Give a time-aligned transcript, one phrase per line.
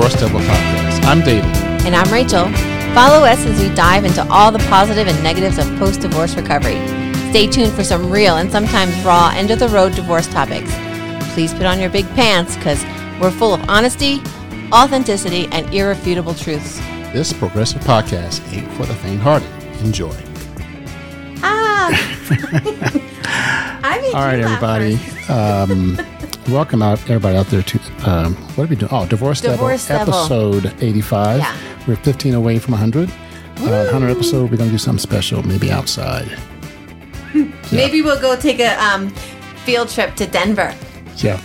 [0.00, 1.04] Divorce Devil Podcast.
[1.04, 1.44] I'm David.
[1.84, 2.44] And I'm Rachel.
[2.94, 6.78] Follow us as we dive into all the positive and negatives of post divorce recovery.
[7.28, 10.72] Stay tuned for some real and sometimes raw end of the road divorce topics.
[11.34, 12.82] Please put on your big pants because
[13.20, 14.22] we're full of honesty,
[14.72, 16.78] authenticity, and irrefutable truths.
[17.12, 19.50] This progressive podcast ain't for the faint hearted.
[19.82, 20.16] Enjoy.
[21.42, 21.90] Ah!
[23.84, 24.98] I All right, everybody.
[25.28, 25.98] Um,
[26.48, 28.90] welcome out, everybody out there to um, what are we doing?
[28.92, 30.54] Oh, Divorce, Divorce Devil, Devil.
[30.54, 31.38] episode 85.
[31.40, 31.56] Yeah.
[31.86, 33.08] We're 15 away from 100.
[33.10, 33.12] Uh,
[33.90, 36.30] 100 episode, we're going to do something special, maybe outside.
[37.72, 39.10] Maybe we'll go take a um,
[39.64, 40.74] field trip to Denver
[41.18, 41.40] Yeah.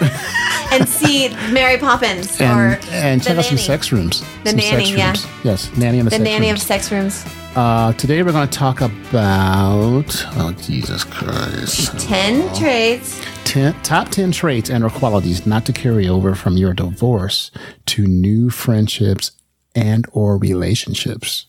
[0.72, 4.20] and see Mary Poppins And, or and check out some sex rooms.
[4.44, 5.06] The Some nanny, sex yeah.
[5.08, 5.26] rooms.
[5.44, 6.60] Yes, nanny and the, The sex nanny rooms.
[6.62, 7.26] of sex rooms.
[7.54, 10.06] Uh, today we're going to talk about
[10.38, 13.20] oh Jesus Christ, 10 traits.
[13.52, 17.50] Ten, top ten traits and or qualities not to carry over from your divorce
[17.86, 19.32] to new friendships
[19.74, 21.46] and or relationships.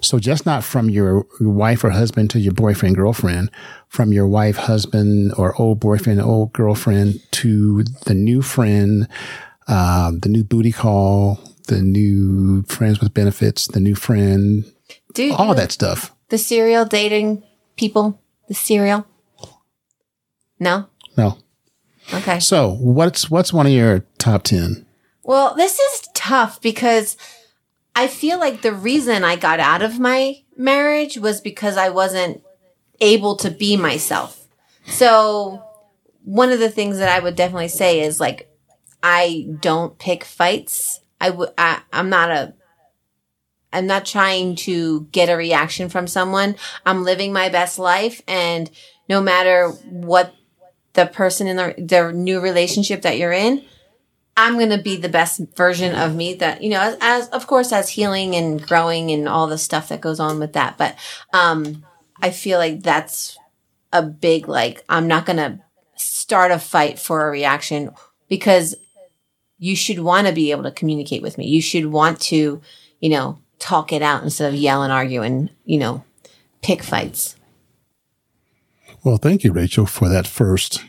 [0.00, 3.50] So just not from your wife or husband to your boyfriend girlfriend,
[3.88, 9.06] from your wife husband or old boyfriend old girlfriend to the new friend,
[9.68, 14.64] uh, the new booty call, the new friends with benefits, the new friend,
[15.14, 16.14] Dude, all that stuff.
[16.28, 17.42] the serial dating
[17.76, 18.18] people.
[18.48, 19.06] The serial.
[20.58, 20.86] No?
[21.16, 21.38] No.
[22.12, 22.40] Okay.
[22.40, 24.86] So what's what's one of your top ten?
[25.22, 27.16] Well, this is tough because
[27.94, 32.42] I feel like the reason I got out of my marriage was because I wasn't
[33.00, 34.48] able to be myself.
[34.86, 35.62] So,
[36.24, 38.48] one of the things that I would definitely say is like,
[39.02, 41.00] I don't pick fights.
[41.20, 42.54] I would, I, I'm not a,
[43.72, 46.56] I'm not trying to get a reaction from someone.
[46.86, 48.22] I'm living my best life.
[48.26, 48.70] And
[49.08, 50.34] no matter what
[50.94, 53.64] the person in the, the new relationship that you're in,
[54.36, 57.46] I'm going to be the best version of me that, you know, as, as, of
[57.46, 60.78] course, as healing and growing and all the stuff that goes on with that.
[60.78, 60.96] But,
[61.34, 61.84] um,
[62.20, 63.36] I feel like that's
[63.92, 65.60] a big, like, I'm not going to
[65.96, 67.90] start a fight for a reaction
[68.28, 68.74] because
[69.58, 71.46] you should want to be able to communicate with me.
[71.46, 72.62] You should want to,
[73.00, 76.04] you know, talk it out instead of yell and argue and, you know,
[76.62, 77.36] pick fights.
[79.04, 80.84] Well, thank you, Rachel, for that first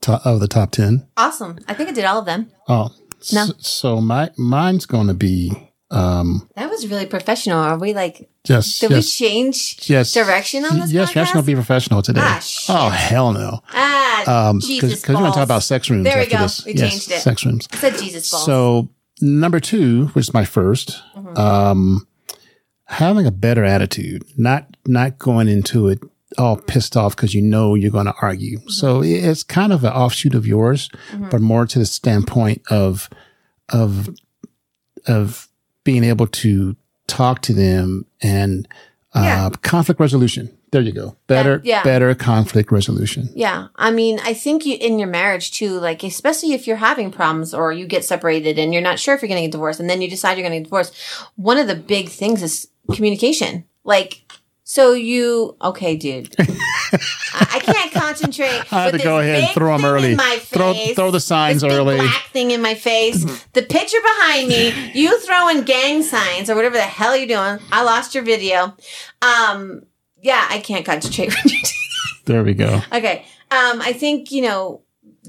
[0.00, 1.06] top of the top ten.
[1.16, 1.58] Awesome.
[1.68, 2.50] I think I did all of them.
[2.68, 2.90] Oh,
[3.32, 3.46] No.
[3.46, 5.52] so, so my mine's going to be
[5.90, 7.58] um That was really professional.
[7.58, 11.14] Are we like, just did yes, we change yes direction on this Yes, podcast?
[11.14, 12.20] you're going to be professional today.
[12.22, 13.60] Ah, oh hell no.
[13.72, 16.04] Ah, Um, Jesus because we're going to talk about sex rooms.
[16.04, 16.42] There we after go.
[16.42, 16.64] This.
[16.64, 17.20] We yes, changed it.
[17.20, 17.68] Sex rooms.
[17.72, 18.44] I said Jesus balls.
[18.44, 18.88] So
[19.20, 21.38] number two, which is my 1st Mm-hmm.
[21.38, 22.06] um,
[22.86, 26.00] having a better attitude, not not going into it
[26.38, 28.58] all pissed off because you know you're going to argue.
[28.58, 28.68] Mm-hmm.
[28.70, 30.90] So it's kind of an offshoot of yours,
[31.30, 33.08] but more to the standpoint of
[33.70, 34.08] of
[35.06, 35.48] of
[35.84, 38.66] being able to talk to them and
[39.14, 39.50] uh, Yeah.
[39.62, 40.56] conflict resolution.
[40.72, 41.16] There you go.
[41.28, 41.82] Better, That- yeah.
[41.84, 43.28] better conflict resolution.
[43.34, 43.68] Yeah.
[43.76, 47.54] I mean, I think you, in your marriage too, like, especially if you're having problems
[47.54, 49.88] or you get separated and you're not sure if you're going to get divorced and
[49.88, 50.94] then you decide you're going to get divorced,
[51.36, 53.64] one of the big things is communication.
[53.84, 54.22] Like,
[54.64, 56.34] so you, okay, dude.
[56.38, 58.72] I, can't concentrate.
[58.72, 60.16] I had to go ahead and throw them early.
[60.16, 61.96] Throw- throw the signs this early.
[61.96, 63.24] Black thing in my face.
[63.52, 64.72] the picture behind me.
[64.94, 67.58] You throwing gang signs or whatever the hell you're doing.
[67.70, 68.74] I lost your video.
[69.20, 69.82] Um,
[70.22, 71.70] yeah, I can't concentrate when you do
[72.24, 72.80] There we go.
[72.92, 73.26] Okay.
[73.50, 74.80] Um, I think, you know,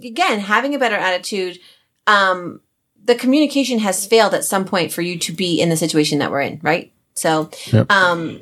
[0.01, 1.59] again, having a better attitude,
[2.07, 2.61] um,
[3.03, 6.31] the communication has failed at some point for you to be in the situation that
[6.31, 6.93] we're in, right?
[7.15, 7.91] So, Yep.
[7.91, 8.41] um,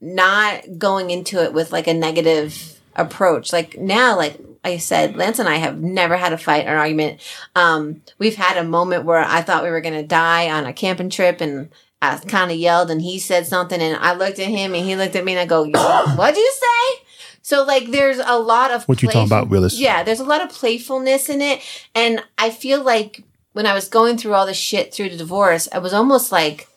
[0.00, 3.52] not going into it with like a negative approach.
[3.52, 6.78] Like now, like I said, Lance and I have never had a fight or an
[6.78, 7.20] argument.
[7.54, 10.72] Um, we've had a moment where I thought we were going to die on a
[10.72, 14.48] camping trip and I kind of yelled and he said something and I looked at
[14.48, 15.64] him and he looked at me and I go,
[16.16, 17.04] what'd you say?
[17.42, 19.78] So like there's a lot of What you talking about, Willis?
[19.78, 21.60] Yeah, there's a lot of playfulness in it.
[21.94, 23.22] And I feel like
[23.52, 26.68] when I was going through all this shit through the divorce, I was almost like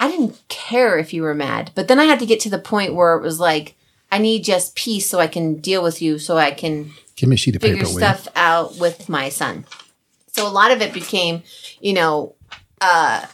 [0.00, 1.70] I didn't care if you were mad.
[1.74, 3.76] But then I had to get to the point where it was like,
[4.10, 7.34] I need just peace so I can deal with you, so I can Give me
[7.34, 9.66] a sheet of figure paper, stuff out with my son.
[10.32, 11.42] So a lot of it became,
[11.80, 12.34] you know,
[12.80, 13.26] uh,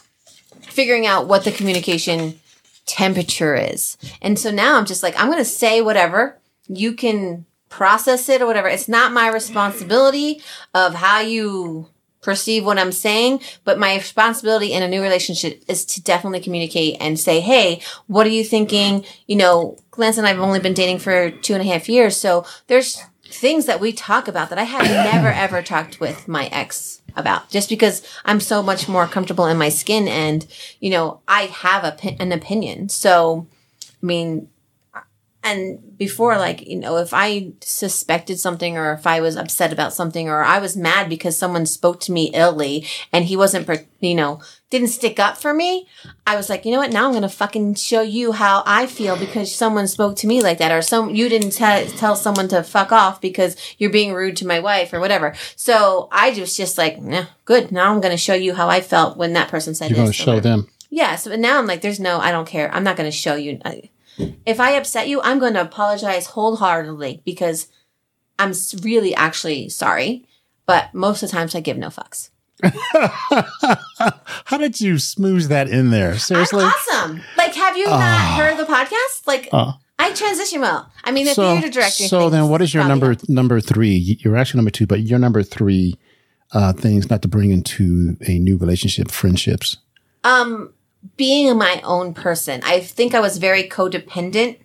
[0.61, 2.39] figuring out what the communication
[2.85, 3.97] temperature is.
[4.21, 6.37] And so now I'm just like, I'm going to say whatever.
[6.67, 8.67] You can process it or whatever.
[8.67, 10.41] It's not my responsibility
[10.73, 11.89] of how you
[12.27, 16.97] perceive what I'm saying, but my responsibility in a new relationship is to definitely communicate
[16.99, 19.05] and say, Hey, what are you thinking?
[19.27, 22.17] You know, Lance and I have only been dating for two and a half years.
[22.17, 26.47] So there's things that we talk about that I have never ever talked with my
[26.47, 30.45] ex about just because I'm so much more comfortable in my skin and,
[30.81, 32.89] you know, I have a, an opinion.
[32.89, 33.47] So,
[34.03, 34.49] I mean,
[35.47, 39.93] and before like you know if i suspected something or if i was upset about
[39.93, 43.67] something or i was mad because someone spoke to me illy and he wasn't
[43.99, 44.39] you know
[44.69, 45.87] didn't stick up for me
[46.25, 49.17] i was like you know what now i'm gonna fucking show you how i feel
[49.17, 52.61] because someone spoke to me like that or some you didn't te- tell someone to
[52.61, 56.77] fuck off because you're being rude to my wife or whatever so i was just
[56.77, 59.89] like nah, good now i'm gonna show you how i felt when that person said
[59.89, 60.67] You're going to show them.
[60.89, 62.73] Yeah, so now I'm like, there's no, I don't care.
[62.73, 63.59] I'm not going to show you.
[63.65, 63.89] I-
[64.45, 67.67] If I upset you, I'm going to apologize wholeheartedly because
[68.39, 70.25] I'm really actually sorry.
[70.65, 72.29] But most of the times I give no fucks.
[74.45, 76.17] How did you smooth that in there?
[76.17, 76.63] Seriously?
[76.63, 77.21] I'm awesome.
[77.37, 79.27] Like, have you not heard the podcast?
[79.27, 80.91] Like, Uh, I transition well.
[81.03, 82.03] I mean, the so, theater director.
[82.03, 84.17] so then what is your number number three?
[84.19, 85.97] You're actually number two, but your number three
[86.51, 89.77] uh, things not to bring into a new relationship, friendships.
[90.23, 90.73] Um,
[91.15, 92.61] being my own person.
[92.63, 94.59] I think I was very codependent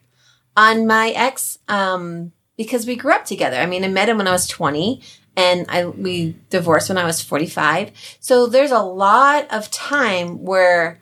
[0.56, 1.58] on my ex.
[1.68, 3.56] Um, because we grew up together.
[3.56, 5.02] I mean, I met him when I was 20
[5.36, 7.90] and I, we divorced when I was 45.
[8.20, 11.00] So there's a lot of time where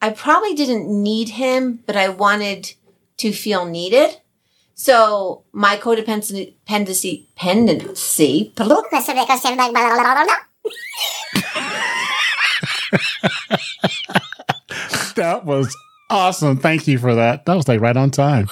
[0.00, 2.72] I probably didn't need him, but I wanted
[3.18, 4.16] to feel needed.
[4.74, 8.52] So my codependency, pendency, pendency,
[15.16, 15.76] That was
[16.10, 16.56] awesome.
[16.56, 17.44] Thank you for that.
[17.46, 18.48] That was like right on time.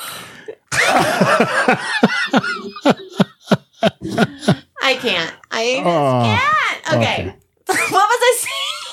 [4.83, 5.35] I can't.
[5.51, 6.95] I just Oh, can't.
[6.95, 7.13] Okay.
[7.23, 7.35] okay.
[7.67, 8.37] what was I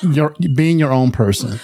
[0.01, 0.13] saying?
[0.13, 1.59] You're being your own person.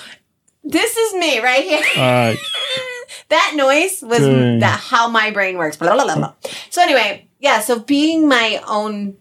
[0.64, 1.84] This is me right here.
[1.96, 2.36] Uh,
[3.30, 5.78] that noise was that how my brain works.
[5.78, 6.34] Blah, blah, blah.
[6.70, 7.60] So anyway, yeah.
[7.60, 9.18] So being my own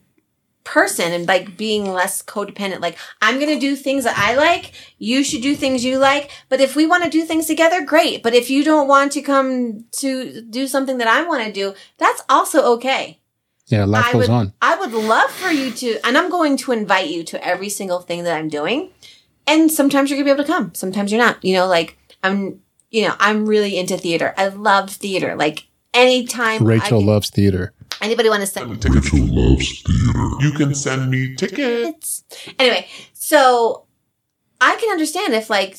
[0.65, 2.81] person and like being less codependent.
[2.81, 4.73] Like I'm gonna do things that I like.
[4.99, 6.31] You should do things you like.
[6.49, 8.23] But if we want to do things together, great.
[8.23, 11.75] But if you don't want to come to do something that I want to do,
[11.99, 13.19] that's also okay.
[13.67, 14.53] yeah, life I goes would, on.
[14.61, 18.01] I would love for you to, and I'm going to invite you to every single
[18.01, 18.91] thing that I'm doing.
[19.47, 20.75] And sometimes you're gonna be able to come.
[20.75, 21.45] Sometimes you're not.
[21.45, 22.61] You know, like I'm,
[22.91, 24.35] you know, I'm really into theater.
[24.37, 25.35] I love theater.
[25.35, 27.73] Like anytime Rachel can- loves theater.
[28.01, 30.29] Anybody want to send Rachel loves theater.
[30.41, 32.23] You can send me tickets.
[32.29, 32.55] tickets.
[32.59, 33.87] Anyway, so
[34.61, 35.77] I can understand if like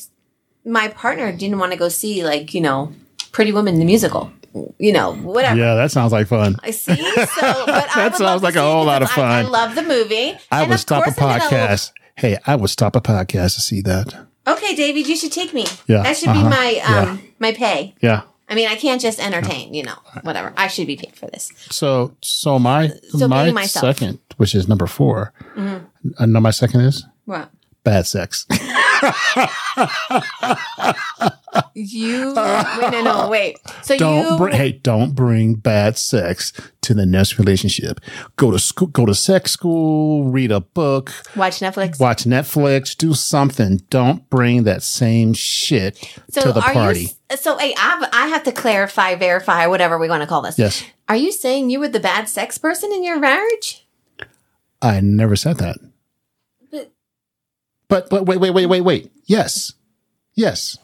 [0.64, 2.92] my partner didn't want to go see like you know
[3.32, 4.32] Pretty Woman the musical.
[4.78, 5.58] You know, whatever.
[5.58, 6.54] Yeah, that sounds like fun.
[6.62, 6.94] I see.
[6.94, 9.50] So, but That would sounds like a whole lot because of I, I fun.
[9.50, 10.38] love the movie.
[10.52, 11.92] I would stop a course I'm podcast.
[12.16, 14.14] Hey, I would stop a podcast to see that.
[14.46, 15.66] Okay, David, you should take me.
[15.88, 17.16] Yeah, that should uh-huh, be my um yeah.
[17.40, 17.94] my pay.
[18.00, 18.22] Yeah.
[18.48, 19.74] I mean, I can't just entertain.
[19.74, 20.52] You know, whatever.
[20.56, 21.50] I should be paid for this.
[21.70, 23.84] So, so my So my being myself.
[23.84, 24.04] Mm-hmm.
[24.04, 25.32] second, which is number 4
[26.18, 27.50] I know my second is What?
[27.84, 28.46] bad sex.
[31.76, 32.34] You wait,
[32.92, 33.58] no, no, wait.
[33.82, 37.98] So don't you bring, hey, don't bring bad sex to the next relationship.
[38.36, 41.98] Go to school, go to sex school, read a book, watch Netflix.
[41.98, 43.78] watch Netflix, do something.
[43.90, 45.96] Don't bring that same shit
[46.32, 47.00] to the are party.
[47.30, 47.36] you?
[47.36, 50.56] So hey, I have, I have to clarify, verify, whatever we want to call this.
[50.58, 53.84] yes, Are you saying you were the bad sex person in your marriage?
[54.80, 55.78] I never said that.
[56.70, 56.92] But-
[57.88, 59.10] But but wait wait wait wait wait.
[59.26, 59.72] Yes,
[60.34, 60.78] yes.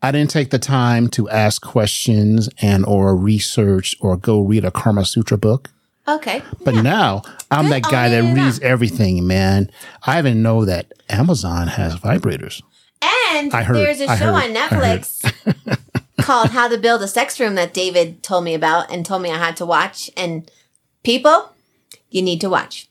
[0.00, 4.70] I didn't take the time to ask questions and or research or go read a
[4.70, 5.70] Karma Sutra book.
[6.06, 6.42] Okay.
[6.64, 9.70] But now I'm Good that oh, guy that reads everything, man.
[10.06, 12.62] I even know that Amazon has vibrators.
[13.32, 15.78] And I heard- there's a I show heard- on Netflix
[16.20, 19.30] called How to Build a Sex Room that David told me about and told me
[19.30, 20.10] I had to watch.
[20.16, 20.50] And
[21.02, 21.52] people,
[22.10, 22.88] you need to watch.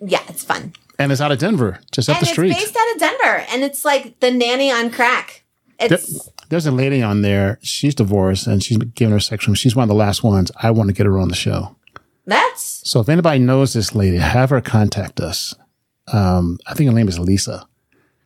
[0.00, 0.72] Yeah, it's fun.
[0.98, 2.50] And it's out of Denver, just up and the street.
[2.50, 3.44] it's based out of Denver.
[3.50, 5.44] And it's like the nanny on crack.
[5.78, 7.58] It's there's a lady on there.
[7.62, 9.54] She's divorced and she's giving her sex room.
[9.54, 10.50] She's one of the last ones.
[10.56, 11.76] I want to get her on the show.
[12.26, 15.54] that's So if anybody knows this lady, have her contact us.
[16.12, 17.66] Um, I think her name is Lisa.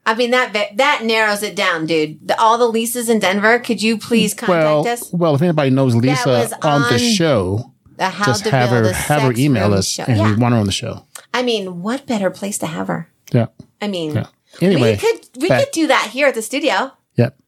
[0.04, 2.26] I mean that that narrows it down, dude.
[2.26, 5.12] The, all the Lisas in Denver, could you please contact Well, us?
[5.12, 9.32] well, if anybody knows Lisa on, the show, The how just have her have her
[9.36, 10.04] email us show.
[10.08, 10.30] and Yeah.
[10.30, 11.06] we want her on the show.
[11.32, 13.08] I mean, what better place to have her?
[13.32, 13.46] Yeah.
[13.80, 14.26] I mean, Yeah.
[14.60, 16.90] Anyway, we could we back- could do that here at the studio.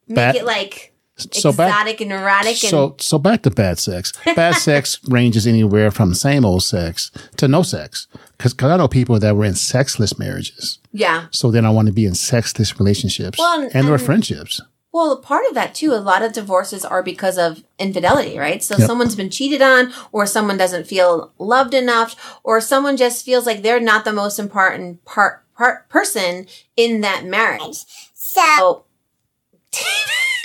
[0.07, 0.17] Yep.
[0.17, 3.79] Make Bad- it like so back exotic and erotic and so so back to bad
[3.79, 4.13] sex.
[4.35, 8.09] Bad sex ranges anywhere from same old sex to no sex.
[8.37, 10.79] Because I know people that were in sexless marriages.
[10.93, 11.27] yeah.
[11.31, 14.05] So then I want to be in sexless relationships Well, and- and, there were and-
[14.05, 14.61] friendships.
[14.93, 18.63] Well, part of that too, a lot of divorces are because of infidelity, right?
[18.63, 18.87] So Yep.
[18.87, 23.63] someone's been cheated on, or someone doesn't feel loved enough, or someone just feels like
[23.63, 26.47] they're not the most important part per- person
[26.77, 27.79] in that marriage.
[28.15, 28.84] So, So,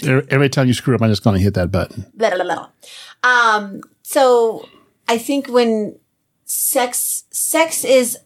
[0.04, 2.06] Every every time you screw up, I'm just going to hit that button.
[2.16, 2.70] blah, blah, blah.
[3.24, 4.68] Um, so
[5.08, 5.98] I think when
[6.46, 8.18] sex, sex is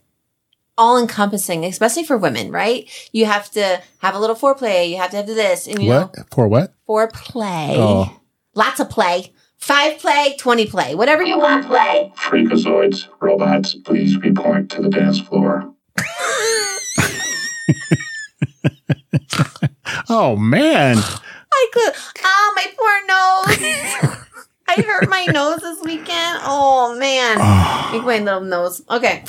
[0.78, 2.90] all encompassing, especially for women, right?
[3.12, 4.90] You have to have a little foreplay.
[4.90, 6.30] You have to have this and you know, What?
[6.32, 6.74] For what?
[6.88, 7.76] foreplay.
[7.78, 8.20] Oh.
[8.56, 9.34] Lots of play.
[9.58, 12.12] Five play, 20 play, whatever you want play.
[12.18, 15.74] Freakazoids, robots, please report to the dance floor.
[20.10, 20.98] Oh, man.
[21.54, 24.18] I could, oh, my poor nose.
[24.68, 26.40] I hurt my nose this weekend.
[26.42, 27.38] Oh, man.
[27.92, 28.82] Make my little nose.
[28.90, 29.24] Okay.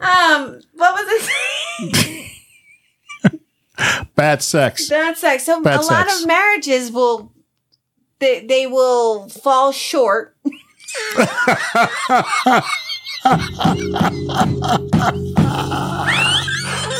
[0.00, 2.30] um, what was it?
[4.16, 4.88] Bad sex.
[4.88, 5.44] Bad sex.
[5.44, 6.22] So Bad a lot sex.
[6.22, 7.32] of marriages will
[8.22, 10.36] they, they will fall short.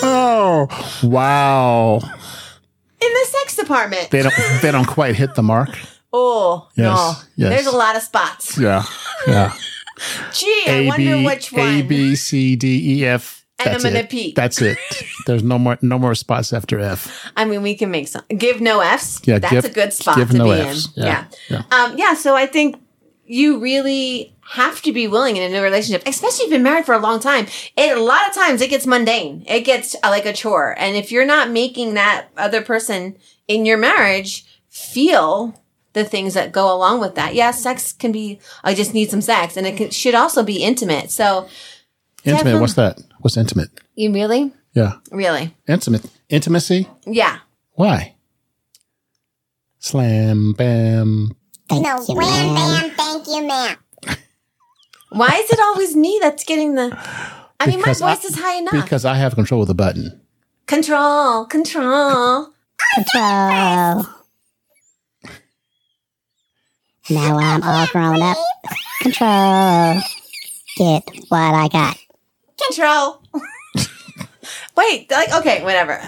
[0.02, 0.66] Oh,
[1.02, 1.96] wow.
[1.98, 4.10] In the sex department.
[4.10, 5.70] They don't, they don't quite hit the mark.
[6.12, 7.12] oh Yes, no.
[7.36, 7.50] yes.
[7.50, 8.58] There's a lot of spots.
[8.58, 8.84] Yeah.
[9.26, 9.52] Yeah.
[10.32, 11.60] Gee, I A, wonder B, which one.
[11.68, 13.44] A, B, C, D, E, F.
[13.58, 14.34] And I'm That's gonna it.
[14.34, 14.78] That's it.
[15.26, 17.30] There's no more, no more spots after F.
[17.36, 18.22] I mean, we can make some.
[18.36, 19.20] Give no Fs.
[19.24, 20.88] Yeah, that's give- a good spot give to no be Fs.
[20.96, 21.04] in.
[21.04, 21.62] Yeah, Yeah.
[21.70, 22.14] Um, yeah.
[22.14, 22.82] So I think
[23.24, 26.84] you really have to be willing in a new relationship, especially if you've been married
[26.84, 27.46] for a long time.
[27.76, 29.44] It, a lot of times it gets mundane.
[29.46, 30.74] It gets uh, like a chore.
[30.78, 33.16] And if you're not making that other person
[33.48, 35.58] in your marriage feel
[35.94, 39.20] the things that go along with that, yeah, sex can be, I just need some
[39.22, 39.56] sex.
[39.56, 41.10] And it can, should also be intimate.
[41.10, 41.48] So
[42.24, 42.36] Intimate.
[42.38, 42.60] Definitely.
[42.60, 43.00] What's that?
[43.20, 43.70] What's intimate?
[43.96, 44.92] you really, Yeah.
[45.10, 46.04] really, Intimate.
[46.28, 46.88] Intimacy?
[47.04, 47.38] yeah.
[47.72, 48.14] Why?
[49.78, 51.32] Slam, bam.
[51.70, 53.76] no, wham, bam, thank you, ma'am.
[55.12, 56.96] Why is it always me that's getting the,
[57.60, 58.72] I mean, my Because I- voice is high enough.
[58.72, 60.20] Because I have control of the button.
[60.66, 62.48] Control, control.
[62.94, 64.06] Control.
[67.10, 68.36] Now I'm all grown up.
[69.00, 70.00] Control.
[70.76, 71.96] Get what I got.
[72.66, 73.22] Control.
[74.76, 76.00] Wait, like okay, whatever.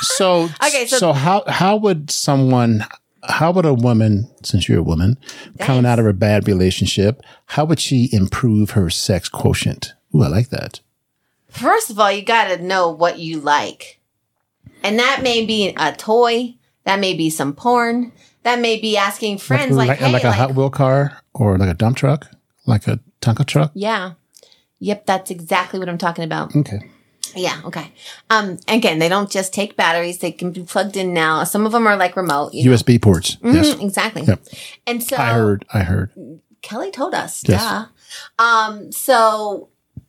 [0.00, 2.84] So, Okay, so- so, how how would someone,
[3.28, 5.18] how would a woman, since you're a woman,
[5.58, 9.94] coming out of a bad relationship, how would she improve her sex quotient?
[10.14, 10.80] Ooh, I like that.
[11.48, 14.00] First of all, you got to know what you like.
[14.82, 16.54] And that may be a toy,
[16.84, 18.12] that may be some porn,
[18.42, 21.56] that may be asking friends like, like, hey, like a like- Hot Wheel car or
[21.56, 22.26] like a dump truck,
[22.66, 23.70] like a Tonka truck.
[23.74, 24.12] yeah.
[24.80, 26.54] Yep, that's exactly what I'm talking about.
[26.54, 26.90] Okay.
[27.34, 27.92] Yeah, okay.
[28.30, 31.44] Um again, they don't just take batteries, they can be plugged in now.
[31.44, 32.76] Some of them are like remote, you know.
[32.76, 33.36] USB ports.
[33.42, 33.74] Yes.
[33.74, 34.22] Mhm, exactly.
[34.22, 34.40] Yep.
[34.86, 35.64] And so I heard.
[35.72, 36.10] I heard.
[36.62, 37.42] Kelly told us.
[37.46, 37.62] Yes.
[37.62, 37.86] Yeah.
[38.38, 39.68] Um, so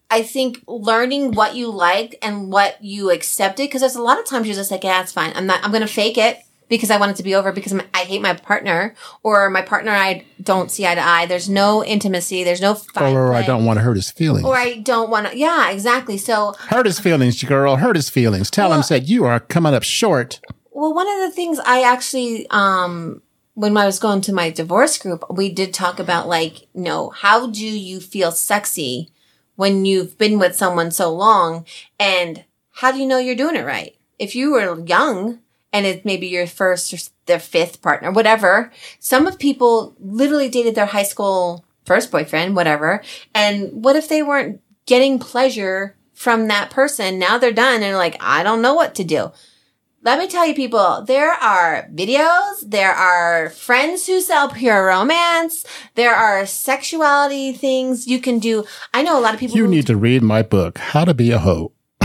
[0.10, 4.26] I think learning what you liked and what you accepted, because there's a lot of
[4.26, 5.34] times you're just like, yeah, it's fine.
[5.36, 7.72] I'm not, I'm going to fake it because I want it to be over because
[7.72, 11.26] I'm, I hate my partner or my partner I don't see eye to eye.
[11.26, 12.44] There's no intimacy.
[12.44, 13.14] There's no fight.
[13.14, 14.46] Or I don't want to hurt his feelings.
[14.46, 15.38] Or I don't want to.
[15.38, 16.18] Yeah, exactly.
[16.18, 17.78] So, hurt his feelings, girl.
[17.78, 18.50] Hurt his feelings.
[18.50, 20.40] Tell him Well- said you are coming up short.
[20.72, 23.22] Well, one of the things I actually, um,
[23.54, 27.12] when I was going to my divorce group, we did talk about like, you know,
[27.12, 29.10] how do you feel sexy
[29.56, 31.66] when you've been with someone so long?
[31.98, 33.96] And how do you know you're doing it right?
[34.20, 35.40] If you were young
[35.76, 40.74] and it's maybe your first or their fifth partner, whatever, some of people literally dated
[40.76, 43.04] their high school first boyfriend, whatever.
[43.34, 47.20] And what if they weren't getting pleasure from that person?
[47.20, 49.32] Now they're done and they're like, I don't know what to do
[50.06, 55.66] let me tell you people, there are videos, there are friends who sell pure romance,
[55.96, 58.64] there are sexuality things you can do.
[58.94, 61.16] I know a lot of people You who- need to read my book, How to
[61.16, 61.72] Be a Hoe.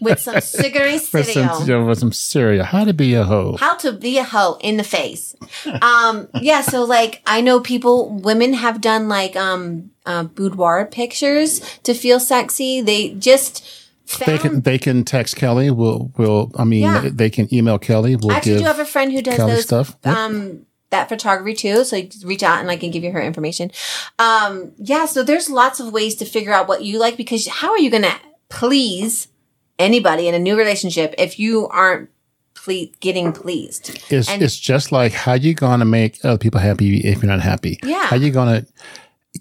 [0.00, 1.86] with some sugary With some, cereal.
[1.86, 2.64] with some cereal.
[2.64, 3.56] How to be a hoe.
[3.58, 5.34] How to be a hoe in the face.
[5.82, 11.60] Um, yeah, so like I know people, women have done like um uh, boudoir pictures
[11.84, 12.80] to feel sexy.
[12.82, 13.64] They just
[14.06, 15.70] found They can they can text Kelly.
[15.70, 17.08] We'll will I mean Yeah.
[17.12, 18.16] they can email Kelly.
[18.16, 19.96] We'll I actually do have a friend who does Kelly those stuff.
[20.04, 20.14] Yep.
[20.16, 21.82] um that photography too.
[21.84, 23.70] So you reach out and I can give you her information.
[24.18, 27.70] Um yeah, so there's lots of ways to figure out what you like because how
[27.70, 28.14] are you gonna
[28.50, 29.28] please
[29.78, 32.10] anybody in a new relationship if you aren't
[32.54, 33.98] ple- getting pleased?
[34.10, 37.40] it's and- it's just like how you gonna make other people happy if you're not
[37.40, 37.78] happy.
[37.82, 38.06] Yeah.
[38.06, 38.66] How you gonna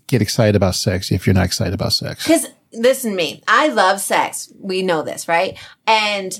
[0.07, 2.23] get excited about sex if you're not excited about sex?
[2.23, 4.51] Because listen to me, I love sex.
[4.59, 5.57] We know this, right?
[5.85, 6.39] And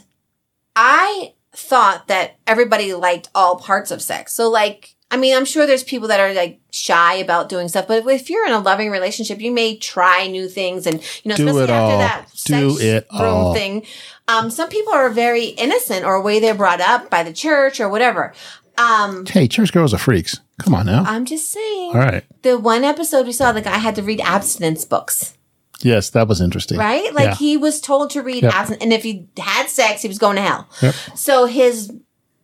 [0.76, 4.34] I thought that everybody liked all parts of sex.
[4.34, 7.88] So like I mean, I'm sure there's people that are like shy about doing stuff,
[7.88, 11.36] but if you're in a loving relationship, you may try new things and, you know,
[11.36, 11.98] Do especially it after all.
[12.00, 13.54] that Do sex it room all.
[13.54, 13.86] thing.
[14.28, 17.90] Um, some people are very innocent or way they're brought up by the church or
[17.90, 18.34] whatever.
[18.78, 20.40] Um, Hey, church girls are freaks.
[20.58, 21.04] Come on now.
[21.06, 21.92] I'm just saying.
[21.94, 22.24] All right.
[22.42, 25.38] The one episode we saw, the guy had to read abstinence books,
[25.82, 26.78] Yes, that was interesting.
[26.80, 27.14] right?
[27.14, 27.36] Like Yeah.
[27.36, 28.54] he was told to read Yep.
[28.54, 30.68] abstinence, and if he had sex, he was going to hell.
[30.82, 30.96] Yep.
[31.16, 31.92] So his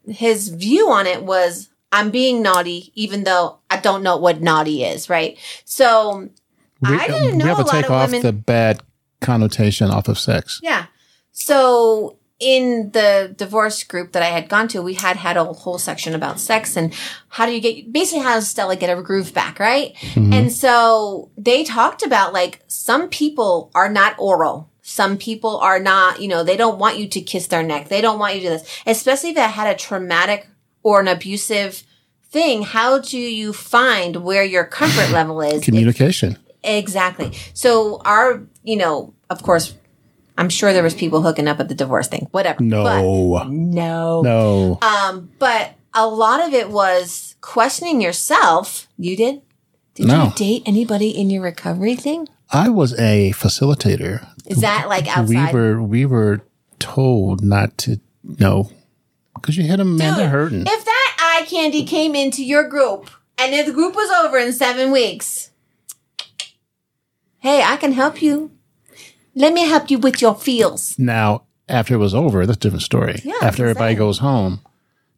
[0.07, 4.83] his view on it was, I'm being naughty, even though I don't know what naughty
[4.83, 5.37] is, right?
[5.65, 6.29] So
[6.83, 8.21] I um, didn't know we have a to take of off women.
[8.21, 8.83] the bad
[9.21, 10.59] connotation off of sex.
[10.61, 10.85] Yeah.
[11.31, 15.77] So in the divorce group that I had gone to, we had had a whole
[15.77, 16.93] section about sex and
[17.27, 19.93] how do you get, basically how does Stella get her groove back, right?
[19.95, 20.31] Mm-hmm.
[20.31, 24.69] And so they talked about like some people are not oral.
[24.81, 27.89] Some people are not, you know, they don't want you to kiss their neck.
[27.89, 30.47] They don't want you to do this, especially if they had a traumatic
[30.83, 31.83] or an abusive
[32.29, 32.63] thing.
[32.63, 35.55] How do you find where your comfort level is?
[35.55, 36.37] if Communication.
[36.63, 37.31] Exactly.
[37.53, 39.75] So our, you know, of course,
[40.37, 42.27] I'm sure there was people hooking up at the divorce thing.
[42.31, 42.63] Whatever.
[42.63, 42.83] No.
[42.83, 44.21] But, no.
[44.21, 44.79] no.
[44.81, 48.87] Um, but a lot of it was questioning yourself.
[48.97, 49.41] You did?
[49.95, 50.25] Did No.
[50.25, 52.27] you date anybody in your recovery thing?
[52.51, 54.27] I was a facilitator.
[54.45, 55.53] Is that like outside?
[55.53, 56.41] We were we were
[56.79, 58.71] told not to no
[59.41, 60.61] because you hit them and they're hurting.
[60.61, 64.53] If that eye candy came into your group and if the group was over in
[64.53, 65.51] seven weeks,
[67.39, 68.51] hey, I can help you.
[69.35, 70.97] Let me help you with your feels.
[70.99, 73.21] Now after it was over, that's a different story.
[73.23, 74.61] Yeah, after everybody goes home,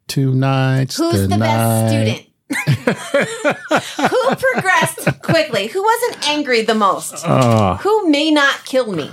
[0.06, 0.96] two nights.
[0.96, 2.28] Who's the best student?
[4.10, 5.68] Who progressed quickly?
[5.68, 7.24] Who wasn't angry the most?
[7.26, 9.10] Oh, Who may not kill me?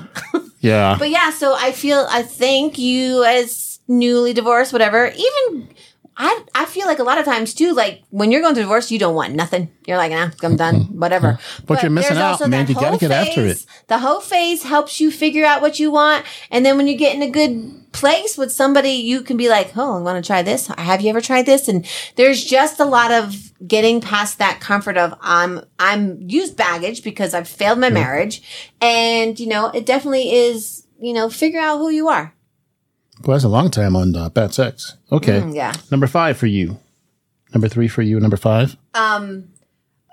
[0.60, 0.98] yeah.
[1.00, 5.68] But yeah, so I feel I think you as newly divorced, whatever, even
[6.22, 8.92] I I feel like a lot of times too, like when you're going through divorce,
[8.92, 9.72] you don't want nothing.
[9.88, 11.00] You're like, nah, I'm done, mm-hmm.
[11.00, 11.40] whatever.
[11.66, 12.68] But you're missing out, man.
[12.68, 13.66] You gotta get after phase.
[13.88, 17.16] The whole phase helps you figure out what you want, and then when you get
[17.16, 20.44] in a good place with somebody, you can be like, oh, I want to try
[20.44, 20.68] this.
[20.68, 21.70] Have you ever tried this?
[21.70, 21.88] And
[22.18, 27.34] there's just a lot of getting past that comfort of I'm I'm used baggage because
[27.34, 28.42] I've failed my marriage,
[28.82, 30.86] and you know it definitely is.
[31.02, 32.36] You know, figure out who you are.
[33.26, 34.96] Well, that's a long time on uh, bad sex.
[35.12, 35.42] Okay.
[35.42, 35.74] Mm, yeah.
[35.92, 36.80] Number five for you.
[37.54, 38.20] Number three for you.
[38.20, 38.78] Number five.
[38.94, 39.50] Um,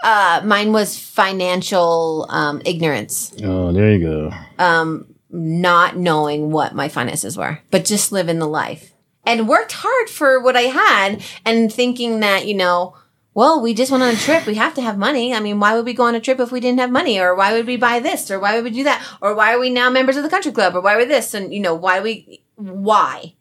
[0.02, 4.32] uh, mine was financial um, ignorance, Oh, there you go.
[4.58, 8.92] um, not knowing what my finances were, but just living the life
[9.24, 12.94] and worked hard for what I had and thinking that, you know,
[13.34, 14.46] well, we just went on a trip.
[14.46, 15.34] We have to have money.
[15.34, 17.18] I mean, why would we go on a trip if we didn't have money?
[17.18, 18.30] Or why would we buy this?
[18.30, 19.06] Or why would we do that?
[19.20, 20.74] Or why are we now members of the country club?
[20.74, 21.34] Or why are we this?
[21.34, 23.34] And, you know, why we, why?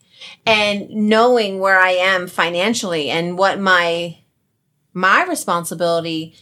[0.45, 4.19] And knowing where I am financially and what my,
[4.93, 6.35] my responsibility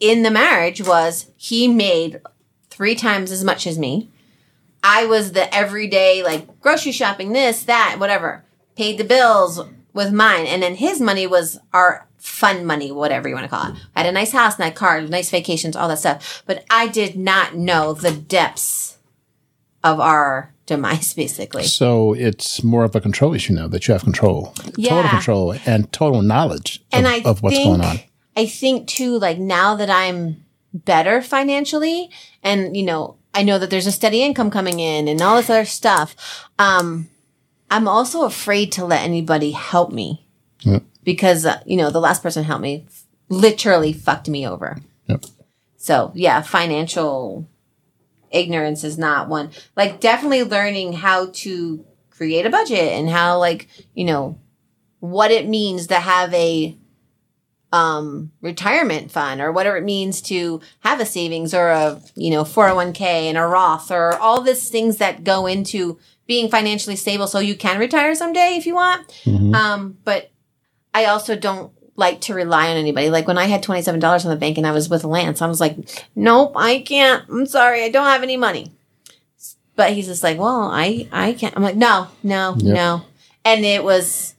[0.00, 2.20] in the marriage was he made
[2.70, 4.10] three times as much as me.
[4.82, 8.44] I was the everyday, like grocery shopping, this, that, whatever,
[8.76, 9.60] paid the bills
[9.92, 10.46] with mine.
[10.46, 13.78] And then his money was our fun money, whatever you want to call it.
[13.94, 16.42] I had a nice house, nice car, nice vacations, all that stuff.
[16.46, 18.98] But I did not know the depths
[19.82, 21.64] of our demise, basically.
[21.64, 24.90] So it's more of a control issue now that you have control, Yeah.
[24.90, 28.00] total control, and total knowledge and of, I of what's think, going on.
[28.36, 32.10] I think too, like now that I'm better financially,
[32.42, 35.50] and you know, I know that there's a steady income coming in and all this
[35.50, 36.14] other stuff.
[36.58, 37.08] Um,
[37.70, 40.26] I'm also afraid to let anybody help me
[40.62, 40.82] Yep.
[41.04, 42.86] because uh, you know the last person helped me
[43.28, 44.78] literally fucked me over.
[45.08, 45.24] Yep.
[45.76, 47.46] So yeah, financial
[48.30, 49.50] ignorance is not one.
[49.76, 54.38] Like definitely learning how to create a budget and how like, you know,
[55.00, 56.76] what it means to have a
[57.72, 62.42] um retirement fund or whatever it means to have a savings or a, you know,
[62.42, 67.38] 401k and a Roth or all these things that go into being financially stable so
[67.38, 69.06] you can retire someday if you want.
[69.24, 69.54] Mhm.
[69.54, 70.30] Um but
[70.92, 73.10] I also don't like to rely on anybody.
[73.10, 75.60] Like when I had $27 in the bank and I was with Lance, I was
[75.60, 75.76] like,
[76.16, 77.24] nope, I can't.
[77.28, 77.84] I'm sorry.
[77.84, 78.72] I don't have any money.
[79.76, 81.56] But he's just like, well, I, I can't.
[81.56, 82.74] I'm like, no, no, Yep.
[82.74, 83.02] no.
[83.44, 84.34] And it was,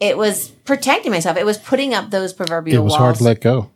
[0.00, 1.36] it was protecting myself.
[1.36, 2.98] It was putting up those proverbial It was walls.
[3.00, 3.70] hard to let go.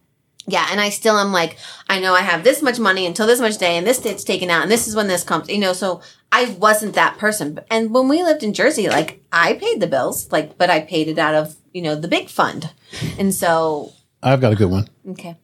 [0.47, 1.57] Yeah, and I still am like,
[1.88, 4.51] I know I have this much money until this much day, and this date's taken
[4.51, 5.49] out, and this is when this comes.
[5.49, 7.61] You know, so I wasn't that person.
[7.70, 11.09] And when we lived in Jersey, like I paid the bills, like, but I paid
[11.09, 12.71] it out of you know the big fund,
[13.19, 14.89] and so I've got a good one.
[15.11, 15.37] okay,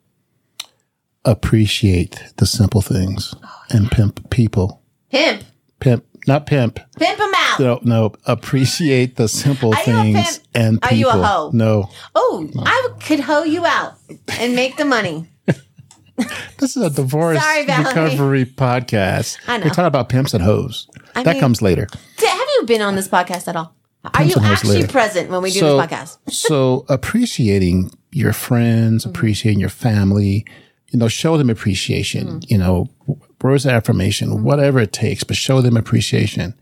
[1.25, 3.35] Appreciate the simple things
[3.69, 4.81] and pimp people.
[5.11, 5.43] pimp.
[5.81, 6.05] Pimp.
[6.27, 6.79] not pimp.
[6.99, 7.61] Pimp them out.
[7.61, 8.12] No, no.
[8.27, 10.47] Appreciate the simple Are things pimp?
[10.55, 10.97] and Are people.
[10.99, 11.51] you a hoe?
[11.53, 13.95] No, Oh, I could hoe you out
[14.38, 15.27] and make the money.
[16.59, 19.38] this is a divorce Sorry, recovery podcast.
[19.47, 19.64] I know.
[19.64, 20.88] We're talking about pimps and hoes.
[21.14, 21.87] I that mean- comes later.
[22.19, 23.75] Have you been on this podcast at all?
[24.04, 24.88] Are you actually later.
[24.88, 26.18] present when we do so, this podcast?
[26.32, 29.10] so appreciating your friends, Mm-hmm.
[29.10, 30.44] appreciating your family,
[30.90, 32.38] you know, show them appreciation, Mm-hmm.
[32.48, 32.88] you know,
[33.42, 36.54] words of affirmation, whatever it takes, but show them appreciation.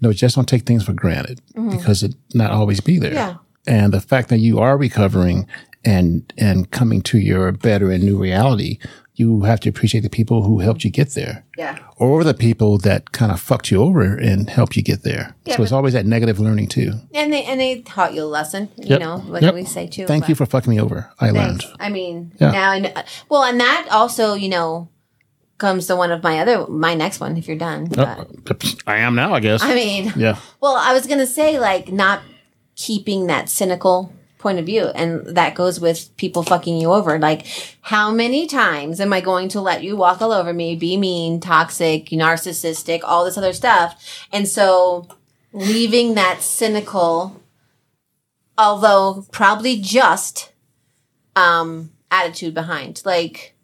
[0.00, 3.10] You know, just don't take things for granted because it not always be there.
[3.10, 3.36] Mm-hmm.
[3.68, 3.74] Yeah.
[3.80, 5.46] And the fact that you are recovering
[5.84, 8.78] and, and coming to your better and new reality,
[9.14, 11.78] you have to appreciate the people who helped you get there Yeah.
[11.98, 15.34] or the people that kind of fucked you over and helped you get there.
[15.44, 16.92] Yeah, so it's always that negative learning too.
[17.14, 18.70] And they and they taught you a lesson.
[18.78, 19.00] You Yep.
[19.00, 19.54] know what Yep.
[19.54, 20.06] we say too.
[20.06, 21.10] Thank you for fucking me over.
[21.20, 21.62] I learned.
[21.78, 22.52] I mean, Yeah.
[22.52, 22.90] now I know.
[23.28, 24.88] Well, and that also, you know,
[25.58, 27.36] comes to one of my other my next one.
[27.36, 29.62] If you're done, Oh, But, I am now, I guess.
[29.62, 30.36] I mean, yeah.
[30.60, 32.20] well, I was gonna say like not
[32.76, 34.10] keeping that cynical
[34.42, 37.18] point of view, and that goes with people fucking you over.
[37.18, 37.46] Like,
[37.80, 41.40] how many times am I going to let you walk all over me, be mean,
[41.40, 45.08] toxic, narcissistic, all this other stuff, and so
[45.52, 47.40] leaving that cynical,
[48.58, 50.52] although probably just,
[51.34, 53.02] um, attitude behind.
[53.04, 53.54] Like,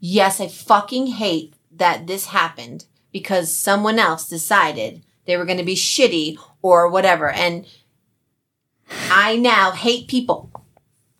[0.00, 5.64] yes, I fucking hate that this happened because someone else decided they were going to
[5.64, 7.30] be shitty or whatever.
[7.30, 7.66] And
[9.10, 10.50] I now hate people.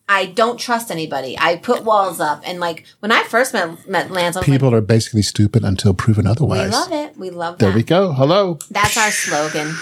[0.07, 1.35] I don't trust anybody.
[1.37, 2.41] I put walls up.
[2.45, 6.69] And like when I first met, met Lance, People are basically stupid until proven otherwise.
[6.69, 7.17] we love it.
[7.17, 7.59] We love that.
[7.59, 7.75] There that.
[7.75, 8.13] we go.
[8.13, 8.59] Hello.
[8.69, 9.75] That's our slogan.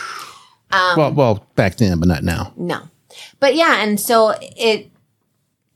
[0.71, 2.53] Um, well, well, back then, but not now.
[2.55, 2.89] No.
[3.39, 4.89] But yeah, and so it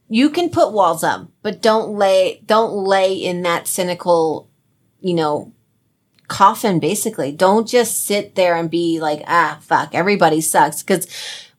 [0.10, 4.50] you can put walls up, but don't lay don't lay in that cynical,
[5.02, 5.52] you know,
[6.28, 7.32] coffin basically.
[7.32, 11.06] Don't just sit there and be like, ah, fuck, everybody sucks cuz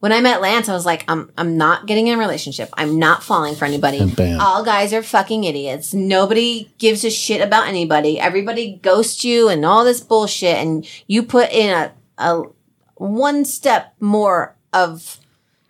[0.00, 2.70] when I met Lance, I was like, I'm I'm not getting in a relationship.
[2.74, 3.98] I'm not falling for anybody.
[3.98, 4.40] And bam.
[4.40, 5.92] All guys are fucking idiots.
[5.92, 8.20] Nobody gives a shit about anybody.
[8.20, 12.42] Everybody ghosts you and all this bullshit and you put in a a
[12.96, 15.18] one step more of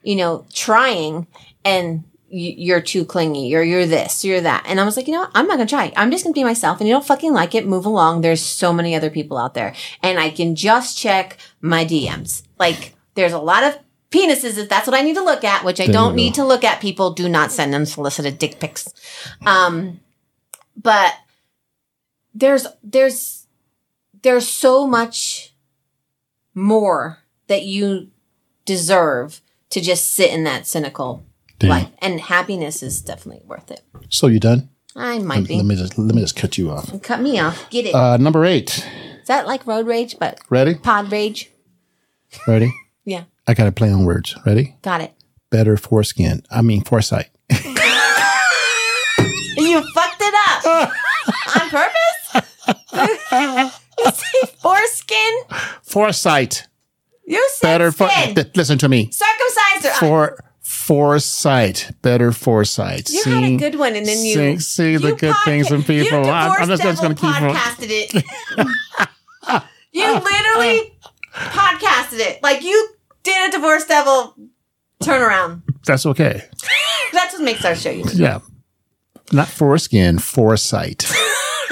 [0.03, 1.27] you know trying
[1.65, 5.21] and you're too clingy you're you're this you're that and i was like you know
[5.21, 5.31] what?
[5.35, 7.67] i'm not gonna try i'm just gonna be myself and you don't fucking like it
[7.67, 11.87] move along there's so many other people out there and i can just check my
[11.87, 13.79] dms like there's a lot of
[14.11, 16.45] penises if that's what i need to look at which i There don't need to
[16.45, 18.89] look at people do not send unsolicited dick pics
[19.47, 20.01] um
[20.77, 21.13] but
[22.35, 23.47] there's there's
[24.23, 25.55] there's so much
[26.55, 27.19] more
[27.49, 28.09] that you
[28.65, 29.41] deserve
[29.71, 31.25] to just sit in that cynical
[31.59, 31.71] Damn.
[31.71, 31.89] life.
[32.01, 33.83] And happiness is definitely worth it.
[34.09, 34.69] So you done?
[34.97, 35.63] I might Let be.
[35.63, 37.01] me just let me just cut you off.
[37.03, 37.69] Cut me off.
[37.71, 37.95] Get it.
[37.95, 38.79] Uh, number eight.
[39.21, 40.75] is that like road rage, but Ready?
[40.75, 41.51] pod rage?
[42.47, 42.73] Ready?
[43.49, 44.37] I got to play on words.
[44.47, 44.77] Ready?
[44.83, 45.13] Got it.
[45.51, 46.43] Better foreskin.
[46.51, 47.31] I mean foresight.
[49.61, 50.65] You fucked it up
[51.61, 52.19] on purpose?
[53.99, 55.35] you say foreskin?
[55.83, 56.69] foresight.
[57.27, 58.09] You said Better for.
[58.09, 59.11] th- listen to me.
[59.11, 61.91] Circumcised or For foresight.
[62.03, 63.11] Better foresight.
[63.11, 65.83] You had a good one, and then you see, see the good podca- things in
[65.83, 66.25] people.
[66.25, 67.31] You I'm, I'm just, just going to keep.
[67.31, 68.15] podcasted it.
[69.93, 70.93] you literally
[71.35, 72.43] podcasted it.
[72.45, 72.89] Like you
[73.29, 74.35] did a divorce devil
[75.03, 75.63] turnaround.
[75.87, 76.43] That's okay.
[77.13, 78.15] That's what makes our show unique.
[78.15, 78.41] Yeah.
[79.33, 81.05] Not foreskin, foresight.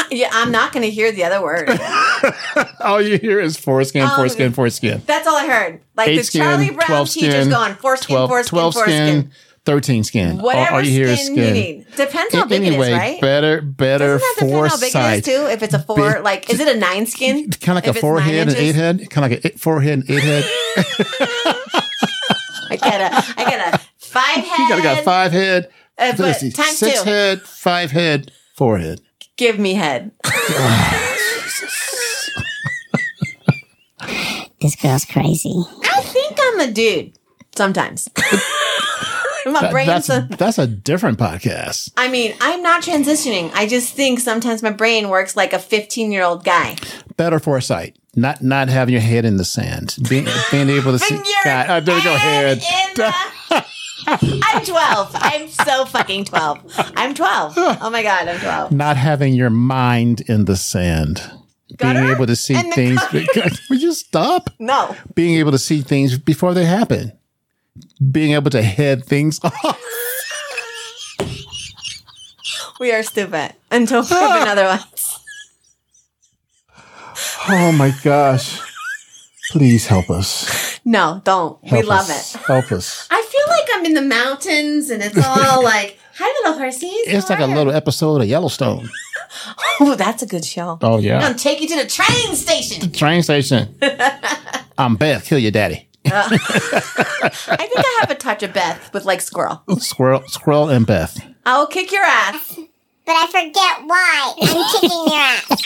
[0.08, 1.68] Yeah, I'm not going to hear the other word.
[2.80, 5.02] all you hear is foreskin, Oh, foreskin, foreskin.
[5.04, 5.80] That's all I heard.
[5.96, 8.94] Like Eight the skin, Charlie Brown 12 teachers skin, going foreskin, 12, foreskin, 12 foreskin.
[9.22, 9.32] skin,
[9.66, 10.38] 13 skin.
[10.38, 11.52] All- Whatever all, you hear skin, is skin.
[11.54, 11.86] need.
[11.96, 13.20] Depends how A- big anyway, it is, right?
[13.20, 15.46] better, better Doesn't that depend how big it is too?
[15.50, 17.50] If it's a four, Big- like, is it a nine skin?
[17.50, 19.10] Kind of like If a it's forehead and eight head.
[19.10, 20.44] Kind of like a eight, forehead and eight head.
[22.68, 24.58] I got a, I got a five head.
[24.58, 25.68] you gotta got five head.
[25.98, 27.08] Uh, but see, times six two.
[27.08, 29.00] head, five head, forehead.
[29.36, 30.12] Give me head.
[34.60, 35.52] This girl's crazy.
[35.84, 37.12] I think I'm a dude
[37.54, 38.08] sometimes.
[39.52, 41.92] My That- brain's that's, a, that's a different podcast.
[41.96, 43.50] I mean, I'm not transitioning.
[43.54, 46.76] I just think sometimes my brain works like a 15 year old guy.
[47.16, 47.96] Better foresight.
[48.16, 49.96] Not not having your head in the sand.
[50.08, 51.16] Being, being able to see.
[51.44, 52.60] God, oh, there we go, head.
[54.08, 55.10] I'm 12.
[55.14, 56.74] I'm so fucking 12.
[56.96, 57.54] I'm 12.
[57.56, 58.72] Oh my God, I'm 12.
[58.72, 61.20] not having your mind in the sand.
[61.78, 63.00] Being able to see things.
[63.34, 63.50] gutter?
[63.70, 64.50] Would you stop?
[64.58, 64.94] No.
[65.14, 67.12] Being able to see things before they happen.
[68.10, 69.82] Being able to head things off.
[72.78, 75.18] We are stupid until proven otherwise.
[77.48, 78.60] Oh my gosh.
[79.50, 80.80] Please help us.
[80.84, 81.62] No, don't.
[81.62, 82.34] we Help love us.
[82.34, 82.40] it.
[82.42, 83.08] Help us.
[83.10, 87.06] I feel like I'm in the mountains and it's all like, hi, little horsies.
[87.06, 88.88] It's like a little episode of Yellowstone.
[89.80, 90.78] Oh, that's a good show.
[90.82, 91.20] Oh yeah.
[91.26, 92.80] I'm take you to the train station.
[92.90, 93.74] The Train station.
[94.78, 95.24] I'm Beth.
[95.24, 95.88] Kill your daddy.
[96.12, 99.62] I think I have a touch of Beth with like squirrel.
[99.78, 101.18] Squirrel, squirrel, and Beth.
[101.44, 102.58] I will kick your ass.
[103.04, 105.62] But I forget why I'm kicking your ass.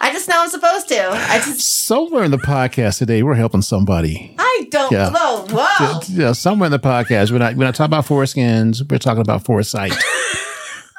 [0.00, 1.08] I just know I'm supposed to.
[1.10, 4.34] I just, Somewhere in the podcast today, we're helping somebody.
[4.38, 5.10] I don't Yeah.
[5.10, 5.46] know.
[5.50, 6.00] Whoa.
[6.08, 8.88] Yeah, somewhere in the podcast, we're not we're not talking about foreskins.
[8.90, 9.92] We're talking about foresight.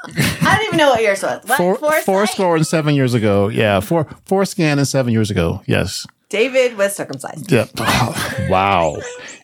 [0.08, 1.42] I don't even know what yours was.
[1.46, 1.58] What?
[1.58, 2.04] Four, Foresight?
[2.06, 3.48] four score and seven years ago.
[3.48, 5.64] Yeah, four foreskin and seven years ago.
[5.66, 6.06] Yes.
[6.30, 7.52] David was circumcised.
[7.52, 7.70] Yep.
[8.50, 8.98] wow.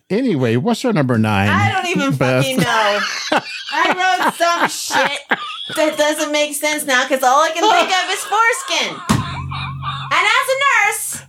[0.10, 1.50] Anyway, what's your number nine?
[1.50, 2.44] I don't even Beth?
[2.44, 3.00] fucking know.
[3.72, 5.20] I wrote some shit
[5.78, 8.96] that doesn't make sense now because all I can think of is foreskin.
[10.14, 11.22] And as a nurse,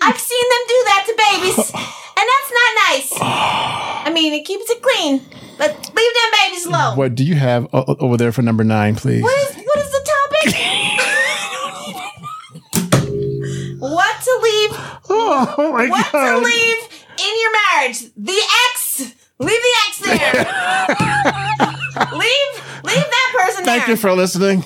[0.00, 3.12] I've seen them do that to babies, and that's not nice.
[3.20, 5.20] I mean, it keeps it clean,
[5.58, 6.96] but leave them babies alone.
[6.96, 9.22] What do you have o- o- over there for number nine, please?
[9.22, 9.63] What is
[15.16, 16.42] Oh, oh, my What to god!
[16.42, 16.78] leave
[17.18, 18.00] in your marriage?
[18.16, 19.14] The ex.
[19.38, 20.32] Leave the ex there.
[22.18, 22.52] leave
[22.84, 23.90] leave that person Thank there.
[23.90, 24.62] you for listening.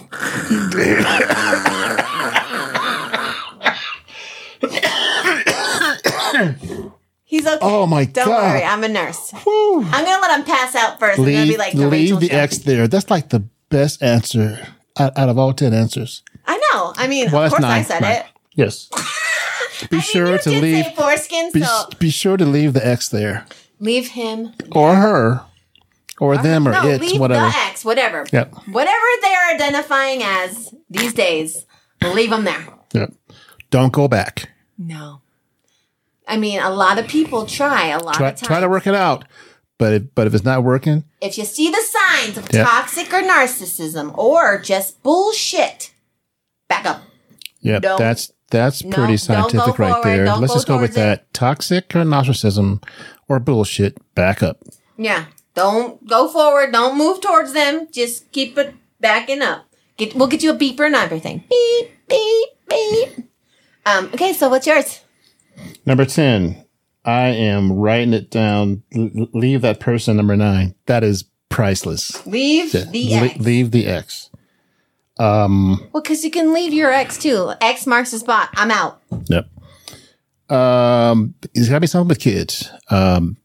[7.24, 7.58] He's okay.
[7.60, 8.14] Oh my god.
[8.14, 9.32] Don't worry, I'm a nurse.
[9.44, 9.82] Woo.
[9.84, 11.18] I'm gonna let him pass out first.
[11.18, 12.36] I'm gonna Leave, be like the leave Rachel the show.
[12.36, 12.88] X there.
[12.88, 14.66] That's like the best answer
[14.98, 16.22] out, out of all ten answers.
[16.46, 16.94] I know.
[16.96, 18.16] I mean, Well, of course I said Nine.
[18.16, 18.26] it.
[18.54, 18.88] Yes.
[19.90, 20.86] Be I sure mean, to leave.
[20.96, 23.46] foreskin, Be, so be sure to leave the X there,
[23.78, 25.42] leave him or her,
[26.20, 27.46] or them, or no, it, leave whatever.
[27.48, 28.26] the ex, whatever.
[28.32, 28.54] Yep.
[28.70, 31.64] Whatever they are identifying as these days,
[32.02, 32.66] leave them there.
[32.92, 33.12] Yep.
[33.70, 34.50] Don't go back.
[34.76, 35.20] No.
[36.26, 38.46] I mean, a lot of people try a lot Try, of times.
[38.46, 39.24] try to work it out,
[39.78, 42.64] but if, but if it's not working, If you see the signs of Yeah.
[42.64, 45.92] toxic or narcissism or just bullshit,
[46.68, 47.02] back up.
[47.60, 50.24] yep, Don't- that's that's no, pretty scientific right forward, there.
[50.36, 50.94] Let's go just go with it.
[50.94, 51.32] that.
[51.34, 52.82] Toxic or narcissism
[53.28, 53.98] or bullshit.
[54.14, 54.62] Back up.
[54.96, 55.26] Yeah.
[55.54, 56.72] Don't go forward.
[56.72, 57.88] Don't move towards them.
[57.92, 59.66] Just keep it backing up.
[59.96, 61.44] Get, we'll get you a beeper and everything.
[61.50, 63.08] Beep, beep, beep.
[63.84, 65.00] Um, okay, so what's yours?
[65.84, 66.64] Number 10.
[67.04, 68.82] I am writing it down.
[68.94, 70.74] L- leave that person number nine.
[70.86, 72.24] That is priceless.
[72.26, 73.36] Leave Yeah, the le- ex.
[73.40, 74.30] leave the X.
[75.18, 77.52] Um, well, because you can leave your ex too.
[77.60, 78.50] X marks the spot.
[78.54, 79.00] I'm out.
[79.26, 79.48] yep.
[80.50, 82.70] Um, it's gotta be something with kids.
[82.90, 83.36] Um,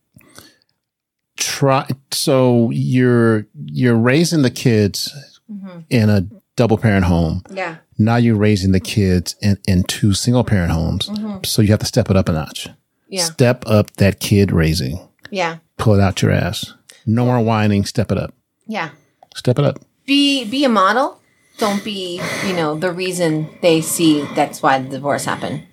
[1.38, 5.12] try, so you're, you're raising the kids
[5.52, 5.80] Mm-hmm.
[5.90, 7.44] in a double parent home.
[7.52, 7.76] Yeah.
[7.98, 11.10] Now you're raising the kids in, in two single parent homes.
[11.48, 12.64] So you have to step it up a notch.
[12.64, 12.74] Mm-hmm.
[13.10, 13.24] Yeah.
[13.26, 15.00] Step up that kid raising.
[15.32, 15.58] Yeah.
[15.78, 16.74] Pull it out your ass.
[17.06, 17.84] No more whining.
[17.84, 18.34] Step it up.
[18.66, 18.92] Yeah.
[19.36, 19.80] Step it up.
[20.06, 21.20] Be be a model.
[21.58, 25.64] Don't be, you know, the reason they see that's why the divorce happened.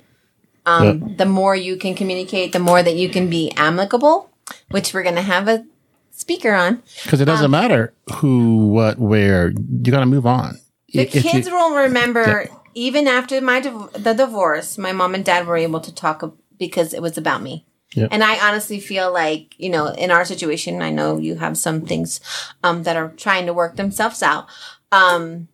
[0.67, 4.31] Um, The more you can communicate, the more that you can be amicable,
[4.71, 5.65] which we're going to have a
[6.11, 6.83] speaker on.
[7.05, 9.51] Because it doesn't Um, matter who, what, where.
[9.51, 10.59] You got to move on.
[10.93, 15.25] The If you- kids will remember, even after my div- the divorce, my mom and
[15.25, 16.23] dad were able to talk
[16.59, 17.65] because it was about me.
[17.95, 18.09] Yep.
[18.13, 21.81] And I honestly feel like, you know, in our situation, I know you have some
[21.81, 22.21] things
[22.63, 24.47] um, that are trying to work themselves out.
[24.93, 25.49] Um,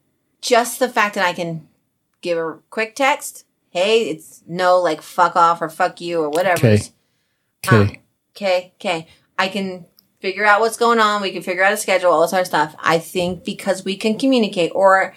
[0.47, 1.67] just the fact that I can
[2.23, 6.59] give a quick text, hey, it's no, like fuck off or fuck you or whatever.
[6.67, 6.81] Okay.
[7.71, 8.03] Uh, okay.
[8.37, 9.09] Okay, okay.
[9.39, 9.87] I can
[10.21, 11.21] figure out what's going on.
[11.21, 12.77] We can figure out a schedule, all this other stuff.
[12.79, 15.15] I think because we can communicate or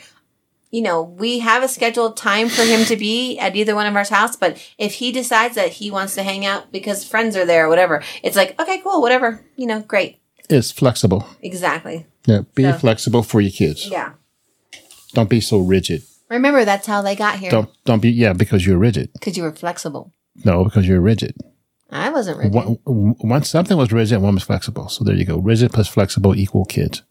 [0.71, 3.95] you know, we have a scheduled time for him to be at either one of
[3.95, 7.45] our house, but if he decides that he wants to hang out because friends are
[7.45, 9.43] there or whatever, it's like, okay, cool, whatever.
[9.55, 10.19] You know, great.
[10.47, 11.25] it's flexible.
[11.41, 12.05] Exactly.
[12.27, 12.41] Yeah.
[12.53, 13.89] Be So- flexible for your kids.
[13.89, 14.11] Yeah.
[15.13, 16.03] Don't be so rigid.
[16.29, 17.49] Remember, that's how they got here.
[17.49, 19.11] Don't don't be yeah because you're rigid.
[19.13, 20.13] Because you were flexible.
[20.45, 21.35] No, because you're rigid.
[21.91, 22.53] I wasn't rigid.
[22.53, 24.89] One, once something was rigid, one was flexible.
[24.89, 25.37] So there you go.
[25.39, 27.01] Rigid plus flexible equal kids.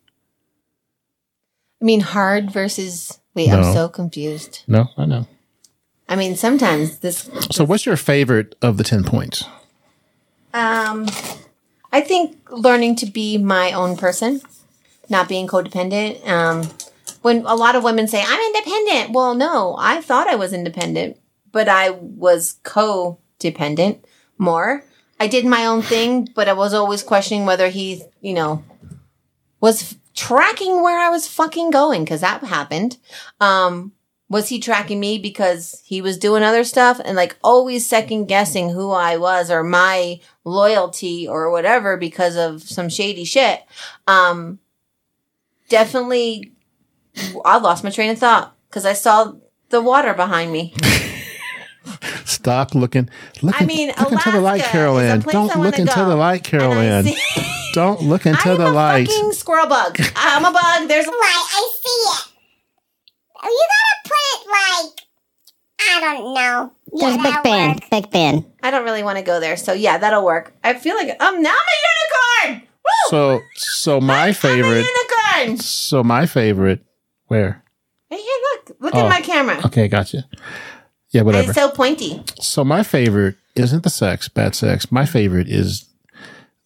[1.80, 3.18] I mean, hard versus.
[3.34, 3.58] Wait, No.
[3.58, 4.62] I'm so confused.
[4.66, 5.26] No, I know.
[6.08, 9.44] I mean, sometimes this So what's your favorite of the ten points?
[10.54, 11.06] Um,
[11.92, 14.40] I think learning to be my own person,
[15.08, 16.26] not being codependent.
[16.26, 16.68] Um,
[17.22, 21.18] when a lot of women say I'm independent, well, no, I thought I was independent,
[21.52, 24.04] but I was codependent
[24.38, 24.85] more.
[25.20, 28.62] I did my own thing, but I was always questioning whether he, you know,
[29.61, 32.98] was tracking where I was fucking going because that happened.
[33.40, 33.92] Um,
[34.31, 38.68] Was he tracking me because he was doing other stuff and like always second guessing
[38.70, 43.62] who I was or my loyalty or whatever because of some shady shit?
[44.07, 44.59] Um,
[45.70, 46.52] definitely,
[47.44, 49.33] I lost my train of thought because I saw
[49.70, 50.74] the water behind me.
[52.24, 53.09] Stop looking.
[53.42, 55.20] Look, I mean, look into the light, Alaska Carol Ann.
[55.20, 56.09] Don't look into go.
[56.09, 57.16] the light, Carol And I Ann.
[57.74, 59.09] Don't look into I'm the a light.
[59.09, 59.98] fucking squirrel bug.
[60.16, 60.88] I'm a bug.
[60.88, 61.16] There's a light.
[61.50, 62.33] I see it.
[63.42, 65.04] Oh, You gotta put it like
[65.81, 66.72] I don't know.
[66.92, 67.68] There's Yeah, Big that Ben.
[67.70, 67.87] works.
[67.90, 68.44] Big Ben.
[68.62, 69.57] I don't really want to go there.
[69.57, 70.52] So yeah, that'll work.
[70.64, 72.68] I feel like um now I'm a unicorn.
[72.85, 73.11] Woo!
[73.11, 74.87] So, so my I'm a favorite.
[74.87, 75.59] unicorn.
[75.59, 76.85] So my favorite.
[77.28, 77.62] Where?
[78.10, 78.76] Hey, look.
[78.80, 79.06] Look Oh.
[79.06, 79.60] at my camera.
[79.66, 80.24] Okay, gotcha.
[81.10, 81.50] Yeah, whatever.
[81.50, 82.22] It's so pointy.
[82.40, 84.92] So my favorite isn't the sex, bad sex.
[84.92, 85.86] My favorite is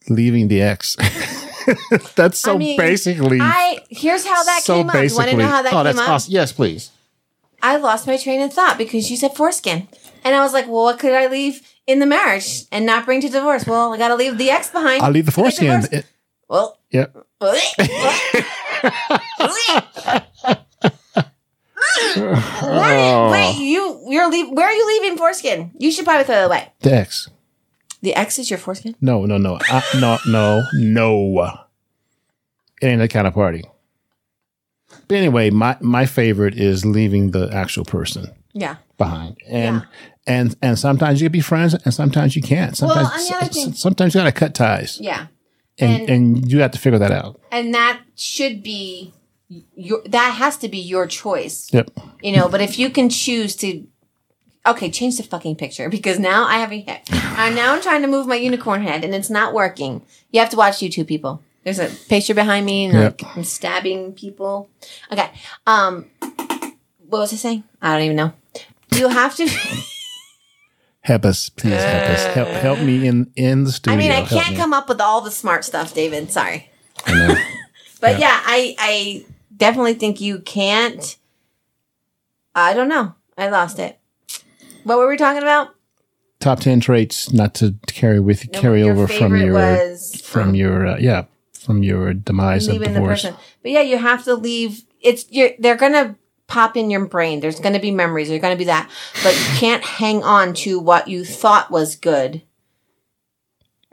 [0.09, 0.95] leaving the ex.
[2.15, 3.39] That's so I mean, basically.
[3.41, 4.95] I here's how that so came up.
[4.95, 6.09] You want to know how that oh, came that's up?
[6.09, 6.33] awesome.
[6.33, 6.91] Yes, please.
[7.61, 9.87] I lost my train of thought because you said foreskin,
[10.25, 13.21] and I was like, well, what could I leave in the marriage and not bring
[13.21, 13.65] to divorce?
[13.65, 15.01] Well, I got to leave the ex behind.
[15.01, 15.83] I'll leave the foreskin.
[15.89, 16.05] It-
[16.49, 17.15] well, yep.
[22.15, 25.71] Wait, wait, you you're leave, where are you leaving foreskin?
[25.77, 26.71] You should probably throw it away.
[26.81, 27.29] The ex.
[28.01, 28.95] The X is your foreskin?
[28.99, 29.57] No, no, no.
[29.71, 31.59] Uh, no, no, no.
[32.81, 33.63] It ain't that kind of party.
[35.07, 38.75] But anyway, my, my favorite is leaving the actual person Yeah.
[38.97, 39.37] behind.
[39.47, 39.81] And Yeah.
[40.27, 42.77] and and sometimes you can be friends and sometimes you can't.
[42.81, 44.97] Well, Sometimes and the other thing- sometimes you gotta cut ties.
[45.01, 45.27] Yeah.
[45.79, 47.39] And, and- and you have to figure that out.
[47.51, 49.13] And that should be
[49.75, 51.69] your that has to be your choice.
[51.73, 51.91] Yep.
[52.21, 53.85] You know, but if you can choose to
[54.65, 57.01] Okay, change the fucking picture because now I have a head.
[57.11, 60.01] I'm now I'm trying to move my unicorn head and it's not working.
[60.31, 61.41] You have to watch YouTube people.
[61.65, 63.21] There's a picture behind me and Yep.
[63.21, 64.69] like I'm stabbing people.
[65.11, 65.29] Okay.
[65.67, 66.05] Um
[67.09, 67.63] what was I saying?
[67.81, 68.31] I don't even know.
[68.95, 69.47] You have to
[71.01, 72.25] Help us, please help us.
[72.33, 73.95] Help help me in in the studio.
[73.95, 74.55] I mean, I Help can't me.
[74.55, 76.31] come up with all the smart stuff, David.
[76.31, 76.69] Sorry.
[77.99, 79.25] But yeah, I I
[79.63, 81.17] definitely think you can't.
[82.55, 83.15] I don't know.
[83.37, 83.99] I lost it.
[84.83, 85.75] What were we talking about?
[86.39, 90.97] Top ten traits not to carry with No, carry over from your from your uh,
[90.99, 93.23] yeah from your demise of divorce.
[93.23, 93.35] person.
[93.61, 94.83] But yeah, you have to leave.
[94.99, 97.39] It's you're, they're gonna pop in your brain.
[97.39, 98.27] There's gonna be memories.
[98.27, 98.89] There's gonna be that,
[99.23, 102.41] but you can't hang on to what you thought was good.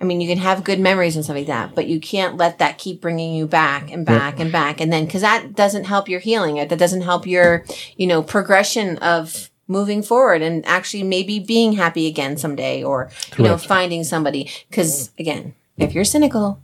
[0.00, 2.58] I mean, you can have good memories and stuff like that, but you can't let
[2.58, 6.08] that keep bringing you back and back and back, and then because that doesn't help
[6.08, 6.56] your healing.
[6.56, 6.70] It.
[6.70, 7.64] That doesn't help your,
[7.96, 13.44] you know, progression of moving forward and actually maybe being happy again someday, or you
[13.44, 14.50] know, finding somebody.
[14.68, 16.60] Because again, if you're cynical,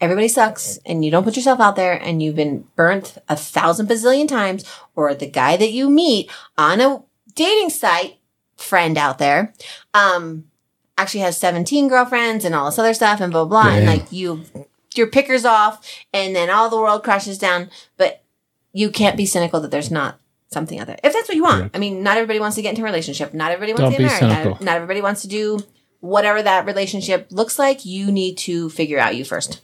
[0.00, 3.88] everybody sucks and you don't put yourself out there and you've been burnt a thousand
[3.88, 4.64] bazillion times
[4.96, 7.02] or the guy that you meet on a
[7.34, 8.18] dating site
[8.56, 9.52] friend out there
[9.94, 10.44] um
[11.00, 14.12] actually has 17 girlfriends and all this other stuff and blah blah, blah and like
[14.12, 14.44] you
[14.94, 18.22] your pickers off and then all the world crashes down but
[18.72, 20.18] you can't be cynical that there's not
[20.52, 21.76] something out there if that's what you want Correct.
[21.76, 23.98] i mean not everybody wants to get into a relationship not everybody wants Don't to
[23.98, 24.50] be get married cynical.
[24.52, 25.60] not, not everybody wants to do
[26.00, 29.60] whatever that relationship looks like you need to figure out you first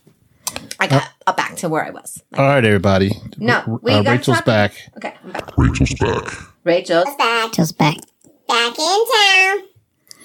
[0.79, 2.23] I got up back to where I was.
[2.37, 3.11] All right, everybody.
[3.39, 4.73] No, R- we uh, got Rachel's talking- back.
[4.97, 5.57] Okay, I'm back.
[5.59, 6.33] Rachel's back.
[6.65, 7.97] Rachel's Back, Just back.
[8.47, 9.65] back in town.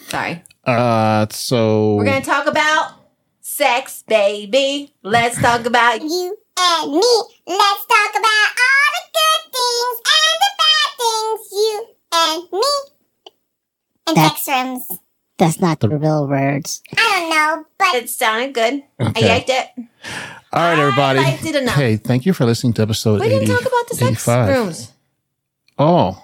[0.07, 0.43] sorry.
[0.65, 2.93] Uh, so We're gonna talk about
[3.41, 4.93] sex, baby.
[5.03, 7.23] Let's talk about You and me.
[7.47, 11.51] Let's talk about all the good things and the bad things.
[11.51, 13.31] You and me.
[14.07, 14.99] And That- sex rooms.
[15.37, 16.83] That's not the real words.
[16.95, 18.09] I don't know, but it.
[18.11, 18.83] Sounded good.
[18.99, 19.67] I liked it.
[20.53, 21.17] all right, everybody.
[21.17, 21.73] I liked it enough.
[21.73, 23.21] Hey, thank you for listening to episode.
[23.21, 24.47] We didn't 80 talk about the sex 85.
[24.49, 24.91] rooms,
[25.79, 26.21] Oh,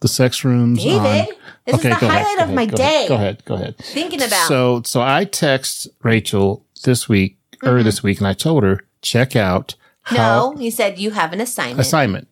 [0.00, 0.82] the sex rooms.
[0.82, 0.98] David.
[1.00, 1.26] on-
[1.64, 2.84] This is the ahead, highlight go of my ahead, go day.
[2.84, 3.78] ahead, Go ahead, go ahead.
[3.78, 8.62] Thinking about So, so I text Rachel this week, earlier this week, and I told
[8.62, 10.58] her check out how Mm-hmm.
[10.58, 10.64] no.
[10.64, 11.80] You said you have an assignment.
[11.80, 12.28] assignment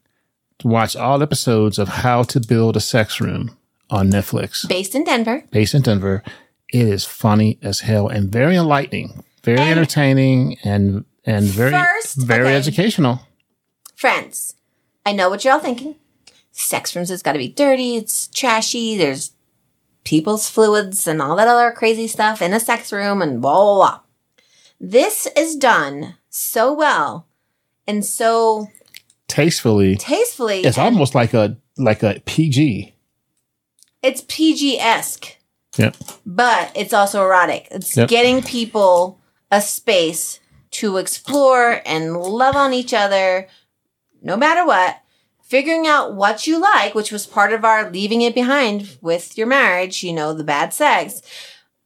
[0.61, 3.57] to watch all episodes of How to Build a Sex Room
[3.91, 5.43] on Netflix, based in Denver.
[5.51, 6.23] based in Denver.
[6.73, 12.17] It is funny as hell and very enlightening, very And- entertaining, and and very First,
[12.19, 12.57] very okay.
[12.57, 13.21] educational.
[13.97, 14.55] Friends,
[15.07, 15.95] I know what you're all thinking.
[16.57, 17.97] Sex rooms, it's got to be dirty.
[17.97, 18.97] It's trashy.
[18.97, 19.33] There's
[20.05, 23.75] people's fluids and all that other crazy stuff in a sex room and blah, blah,
[23.75, 24.01] blah.
[24.81, 27.27] This is done so well
[27.89, 28.69] and so
[29.29, 30.61] Tastefully, tastefully.
[30.65, 32.95] it's almost like a like a PG.
[34.03, 35.37] it's PG esque,
[35.77, 35.97] Yep.
[36.25, 37.67] but it's also erotic.
[37.73, 38.09] It's Yep.
[38.09, 39.19] getting people
[39.51, 40.39] a space
[40.73, 43.49] to explore and love on each other
[44.23, 45.01] no matter what
[45.45, 49.47] figuring out what you like, which was part of our leaving it behind with your
[49.47, 51.23] marriage, you know, the bad sex.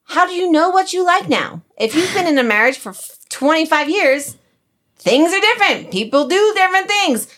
[0.05, 1.63] How do you know what you like now?
[1.77, 2.95] If you've been in a marriage for
[3.29, 4.37] 25 years,
[4.97, 5.91] things are different.
[5.91, 7.29] People do different things.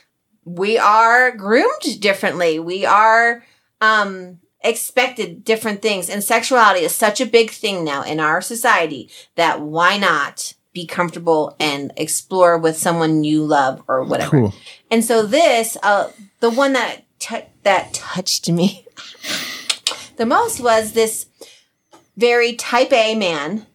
[0.44, 2.60] We are groomed differently.
[2.60, 3.44] We are
[3.80, 9.10] um expected different things and sexuality is such a big thing now in our society
[9.34, 14.30] that why not be comfortable and explore with someone you love or whatever.
[14.30, 14.54] Cool.
[14.90, 16.10] And so this, uh,
[16.40, 18.86] the one that t- that touched me
[20.16, 21.26] the most was this
[22.16, 23.66] very type A man.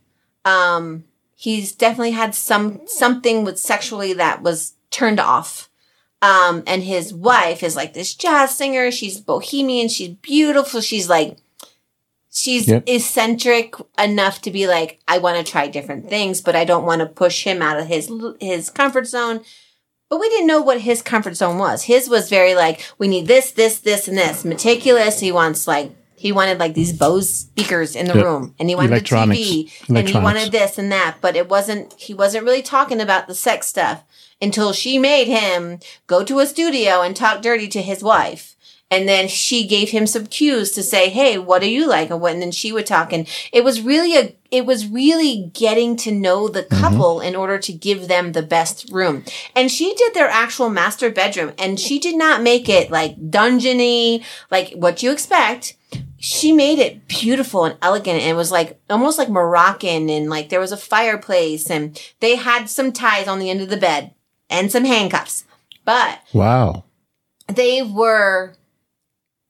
[0.45, 5.69] Um, he's definitely had some something with sexually that was turned off.
[6.21, 8.89] Um, and his wife is like this jazz singer.
[8.91, 9.89] She's bohemian.
[9.89, 10.81] She's beautiful.
[10.81, 11.37] She's like,
[12.35, 12.83] she's Yep.
[12.87, 16.99] eccentric enough to be like, I want to try different things, but I don't want
[16.99, 19.41] to push him out of his his comfort zone.
[20.09, 21.83] But we didn't know what his comfort zone was.
[21.83, 24.45] His was very like, we need this, this, this, and this.
[24.45, 25.19] Meticulous.
[25.19, 28.23] He wants like, he wanted like these Bose speakers in the Yep.
[28.23, 31.17] room, and he wanted a TV, and he wanted this and that.
[31.21, 31.93] But it wasn't.
[31.97, 34.03] He wasn't really talking about the sex stuff
[34.41, 38.54] until she made him go to a studio and talk dirty to his wife.
[38.91, 42.41] And then she gave him some cues to say, "Hey, what are you like?" And
[42.41, 46.47] then she would talk, and it was really a, it was really getting to know
[46.47, 46.81] the mm-hmm.
[46.81, 49.25] couple in order to give them the best room.
[49.55, 54.23] And she did their actual master bedroom, and she did not make it like dungeony,
[54.51, 55.75] like what you expect.
[56.17, 60.49] She made it beautiful and elegant, and it was like almost like Moroccan, and like
[60.49, 64.13] there was a fireplace, and they had some ties on the end of the bed
[64.47, 65.43] and some handcuffs,
[65.85, 66.83] but Wow.
[67.47, 68.53] they were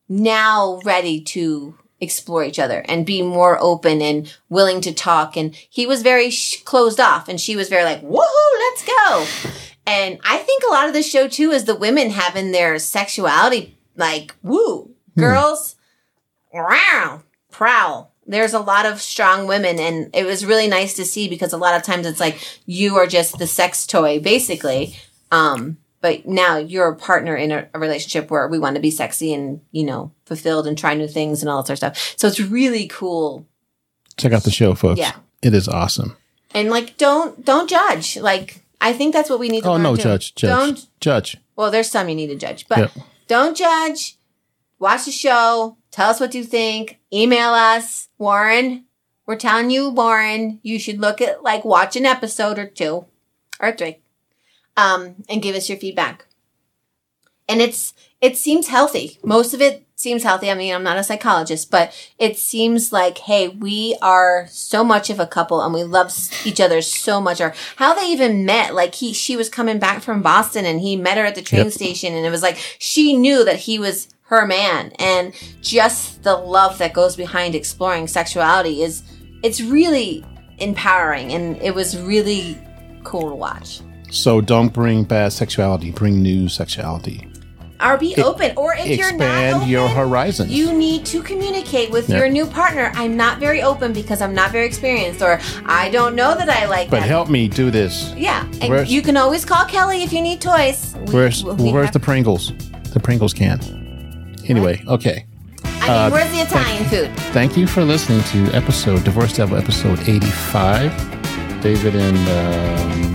[0.08, 5.38] now ready to explore each other and be more open and willing to talk.
[5.38, 9.26] And he was very sh- closed off, and she was very like, "Woohoo, let's go!"
[9.88, 13.78] And I think a lot of the show too is the women having their sexuality
[13.96, 15.76] like, "Woo, girls,
[16.54, 21.30] wow, prowl." There's a lot of strong women, and it was really nice to see
[21.30, 24.98] because a lot of times it's like you are just the sex toy, basically.
[25.32, 28.92] Um, but now you're a partner in a, a relationship where we want to be
[28.92, 32.14] sexy and you know fulfilled and try new things and all that sort of stuff.
[32.20, 33.48] So it's really cool.
[34.16, 35.00] Check out the show, folks.
[35.00, 35.14] Yeah.
[35.42, 36.16] It is awesome.
[36.54, 38.18] And like, don't don't judge.
[38.18, 39.70] Like, I think that's what we need to.
[39.70, 40.04] Oh no, too.
[40.04, 40.88] judge, judge, Don't.
[41.00, 41.38] judge.
[41.56, 42.92] Well, there's some you need to judge, but Yep.
[43.28, 44.18] don't judge.
[44.78, 45.78] Watch the show.
[45.90, 47.00] Tell us what you think.
[47.12, 48.86] Email us, Warren.
[49.26, 53.06] We're telling you, Warren, you should look at like watch an episode or two
[53.60, 53.98] or three,
[54.78, 56.26] um, and give us your feedback.
[57.48, 59.20] And it's it seems healthy.
[59.24, 60.50] Most of it seems healthy.
[60.50, 65.10] I mean, I'm not a psychologist, but it seems like, hey, we are so much
[65.10, 66.12] of a couple and we love
[66.44, 67.40] each other so much.
[67.40, 68.74] Or how they even met.
[68.74, 71.66] Like he, she was coming back from Boston and he met her at the train
[71.66, 71.74] Yep.
[71.74, 76.36] station, and it was like she knew that he was her man, and just the
[76.36, 79.04] love that goes behind exploring sexuality is
[79.44, 80.26] it's really
[80.58, 82.58] empowering, and it was really
[83.04, 83.82] cool to watch.
[84.12, 85.92] So don't bring bad sexuality.
[85.92, 87.28] Bring new sexuality.
[87.84, 88.54] Or be open.
[88.56, 90.50] Or if you're not Expand open, your horizons.
[90.50, 92.20] you need to communicate with Yeah.
[92.20, 92.92] your new partner.
[92.96, 96.68] I'm not very open because I'm not very experienced, or I don't know that I
[96.68, 98.14] like but help me do this.
[98.16, 100.96] Yeah, and Where's- you can always call Kelly if you need toys.
[101.08, 102.54] We- Where's we Where's the Pringles?
[102.94, 103.60] The Pringles can.
[104.48, 105.26] Anyway, okay.
[105.66, 107.10] I mean, uh, where's the Italian food?
[107.34, 110.94] Thank you for listening to episode Divorce Devil episode eighty five.
[111.62, 113.15] David and um,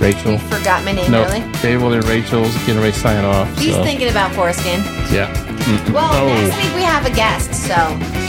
[0.00, 0.32] Rachel.
[0.32, 1.40] You forgot my name, No, really?
[1.60, 3.46] David and Rachel's getting ready to sign off.
[3.58, 4.80] He's so, thinking about foreskin.
[5.12, 5.32] yeah.
[5.68, 6.26] Mm, Well, oh.
[6.28, 7.74] next week we have a guest, so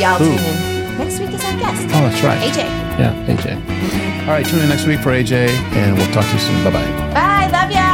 [0.02, 0.26] y'all Who?
[0.26, 0.98] tune in.
[0.98, 1.86] Next week is our guest.
[1.96, 2.40] Oh, that's right.
[2.42, 2.58] AJ.
[3.00, 4.26] Yeah, AJ.
[4.28, 6.64] All right, tune in next week for AJ, and we'll talk to you soon.
[6.64, 7.14] Bye bye.
[7.14, 7.89] Bye.